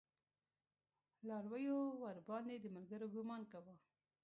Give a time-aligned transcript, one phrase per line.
[1.27, 3.73] لارويو ورباندې د ملګرو ګمان کوه.